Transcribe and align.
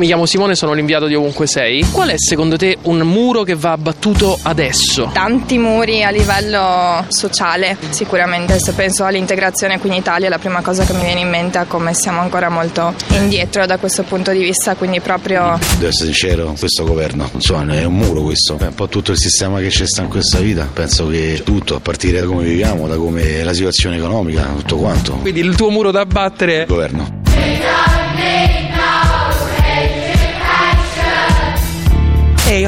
Mi 0.00 0.06
chiamo 0.06 0.24
Simone, 0.24 0.54
sono 0.54 0.72
l'inviato 0.72 1.04
di 1.08 1.14
Ovunque 1.14 1.46
Sei. 1.46 1.84
Qual 1.90 2.08
è 2.08 2.14
secondo 2.16 2.56
te 2.56 2.78
un 2.84 3.00
muro 3.00 3.42
che 3.42 3.54
va 3.54 3.72
abbattuto 3.72 4.38
adesso? 4.44 5.10
Tanti 5.12 5.58
muri 5.58 6.02
a 6.02 6.08
livello 6.08 7.04
sociale, 7.08 7.76
sicuramente. 7.90 8.58
Se 8.60 8.72
penso 8.72 9.04
all'integrazione 9.04 9.78
qui 9.78 9.90
in 9.90 9.96
Italia, 9.96 10.30
la 10.30 10.38
prima 10.38 10.62
cosa 10.62 10.86
che 10.86 10.94
mi 10.94 11.02
viene 11.02 11.20
in 11.20 11.28
mente 11.28 11.60
è 11.60 11.66
come 11.66 11.92
siamo 11.92 12.20
ancora 12.20 12.48
molto 12.48 12.94
indietro 13.08 13.66
da 13.66 13.76
questo 13.76 14.02
punto 14.04 14.30
di 14.30 14.38
vista, 14.38 14.74
quindi 14.74 15.00
proprio... 15.00 15.58
Devo 15.76 15.88
essere 15.88 16.14
sincero, 16.14 16.54
questo 16.58 16.84
governo, 16.84 17.28
insomma, 17.34 17.70
è 17.74 17.84
un 17.84 17.96
muro 17.96 18.22
questo. 18.22 18.56
È 18.56 18.68
un 18.68 18.74
po' 18.74 18.88
tutto 18.88 19.10
il 19.10 19.18
sistema 19.18 19.60
che 19.60 19.68
c'è 19.68 19.86
sta 19.86 20.00
in 20.00 20.08
questa 20.08 20.38
vita. 20.38 20.66
Penso 20.72 21.08
che 21.08 21.42
tutto, 21.44 21.74
a 21.74 21.80
partire 21.80 22.20
da 22.20 22.26
come 22.26 22.44
viviamo, 22.44 22.88
da 22.88 22.96
come 22.96 23.40
è 23.40 23.42
la 23.42 23.52
situazione 23.52 23.98
economica, 23.98 24.44
tutto 24.56 24.76
quanto. 24.76 25.12
Quindi 25.16 25.40
il 25.40 25.54
tuo 25.56 25.68
muro 25.68 25.90
da 25.90 26.00
abbattere 26.00 26.60
Il 26.60 26.66
governo. 26.68 27.18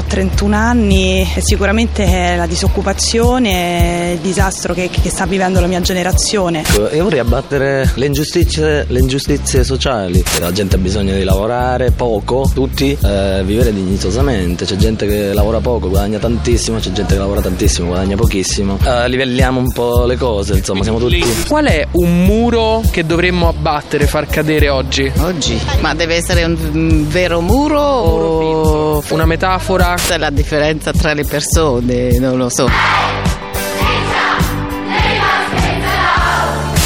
Ho 0.00 0.04
31 0.06 0.56
anni 0.56 1.20
e 1.34 1.40
sicuramente 1.40 2.04
è 2.04 2.36
la 2.36 2.46
disoccupazione, 2.46 4.12
il 4.14 4.20
disastro 4.20 4.72
che, 4.72 4.88
che 4.88 5.10
sta 5.10 5.26
vivendo 5.26 5.60
la 5.60 5.66
mia 5.66 5.80
generazione. 5.80 6.64
Io 6.92 7.04
vorrei 7.04 7.18
abbattere 7.18 7.90
le 7.94 8.06
ingiustizie, 8.06 8.86
le 8.88 8.98
ingiustizie 8.98 9.62
sociali. 9.62 10.22
La 10.40 10.52
gente 10.52 10.76
ha 10.76 10.78
bisogno 10.78 11.14
di 11.14 11.22
lavorare 11.22 11.90
poco, 11.90 12.50
tutti, 12.52 12.96
eh, 13.02 13.42
vivere 13.44 13.72
dignitosamente. 13.72 14.64
C'è 14.64 14.76
gente 14.76 15.06
che 15.06 15.32
lavora 15.34 15.60
poco, 15.60 15.88
guadagna 15.88 16.18
tantissimo, 16.18 16.78
c'è 16.78 16.92
gente 16.92 17.14
che 17.14 17.18
lavora 17.18 17.40
tantissimo, 17.40 17.88
guadagna 17.88 18.16
pochissimo. 18.16 18.78
Eh, 18.82 19.08
livelliamo 19.08 19.60
un 19.60 19.70
po' 19.72 20.06
le 20.06 20.16
cose, 20.16 20.54
insomma, 20.54 20.82
siamo 20.82 20.98
tutti. 20.98 21.22
Qual 21.46 21.66
è 21.66 21.86
un 21.92 22.24
muro 22.24 22.82
che 22.90 23.04
dovremmo 23.04 23.48
abbattere, 23.48 24.06
far 24.06 24.26
cadere 24.26 24.68
oggi? 24.68 25.10
Oggi? 25.18 25.58
Ma 25.80 25.94
deve 25.94 26.16
essere 26.16 26.44
un, 26.44 26.56
un 26.72 27.08
vero 27.08 27.40
muro 27.40 27.80
o 27.80 29.02
Una 29.10 29.26
metafora? 29.26 29.89
Questa 29.90 30.14
è 30.14 30.18
la 30.18 30.30
differenza 30.30 30.92
tra 30.92 31.14
le 31.14 31.24
persone? 31.24 32.16
Non 32.20 32.36
lo 32.36 32.48
so. 32.48 33.19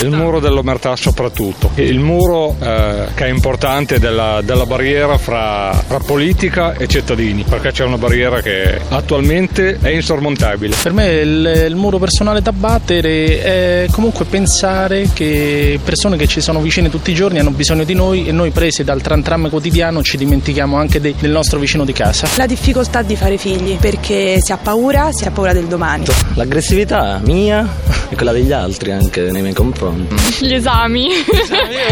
Il 0.00 0.10
muro 0.10 0.40
dell'omertà 0.40 0.96
soprattutto, 0.96 1.70
il 1.76 1.98
muro 1.98 2.56
eh, 2.60 3.06
che 3.14 3.24
è 3.26 3.28
importante 3.28 3.98
della, 3.98 4.40
della 4.42 4.66
barriera 4.66 5.16
fra, 5.16 5.72
fra 5.72 5.98
politica 5.98 6.74
e 6.74 6.86
cittadini, 6.88 7.44
perché 7.48 7.70
c'è 7.70 7.84
una 7.84 7.96
barriera 7.96 8.42
che 8.42 8.80
attualmente 8.88 9.78
è 9.80 9.88
insormontabile. 9.90 10.76
Per 10.82 10.92
me 10.92 11.06
il, 11.14 11.64
il 11.68 11.76
muro 11.76 11.98
personale 11.98 12.42
da 12.42 12.52
battere 12.52 13.42
è 13.42 13.86
comunque 13.90 14.24
pensare 14.24 15.08
che 15.12 15.78
persone 15.82 16.16
che 16.16 16.26
ci 16.26 16.40
sono 16.40 16.60
vicine 16.60 16.90
tutti 16.90 17.10
i 17.12 17.14
giorni 17.14 17.38
hanno 17.38 17.50
bisogno 17.50 17.84
di 17.84 17.94
noi 17.94 18.26
e 18.26 18.32
noi 18.32 18.50
presi 18.50 18.84
dal 18.84 19.00
tram 19.00 19.22
tram 19.22 19.48
quotidiano 19.48 20.02
ci 20.02 20.16
dimentichiamo 20.16 20.76
anche 20.76 21.00
de- 21.00 21.14
del 21.18 21.30
nostro 21.30 21.58
vicino 21.58 21.84
di 21.84 21.92
casa. 21.92 22.28
La 22.36 22.46
difficoltà 22.46 23.02
di 23.02 23.16
fare 23.16 23.38
figli, 23.38 23.76
perché 23.76 24.38
si 24.40 24.52
ha 24.52 24.56
paura, 24.56 25.10
si 25.12 25.24
ha 25.24 25.30
paura 25.30 25.52
del 25.52 25.66
domani. 25.66 26.04
L'aggressività 26.34 27.20
mia 27.22 27.66
e 28.08 28.14
quella 28.16 28.32
degli 28.32 28.52
altri 28.52 28.92
anche 28.92 29.30
nei 29.30 29.40
miei 29.40 29.54
confronti. 29.54 29.83
Gli 29.92 30.54
esami. 30.54 31.08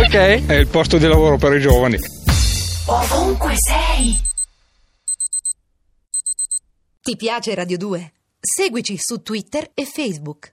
ok. 0.04 0.47
È 0.47 0.54
il 0.54 0.66
posto 0.69 0.98
di 0.98 1.06
lavoro 1.06 1.36
per 1.36 1.54
i 1.54 1.60
giovani. 1.60 1.98
Ovunque 2.86 3.54
sei. 3.56 4.20
Ti 7.00 7.16
piace 7.16 7.54
Radio 7.54 7.76
2? 7.78 8.12
Seguici 8.41 8.97
su 8.98 9.22
Twitter 9.22 9.70
e 9.75 9.84
Facebook. 9.84 10.50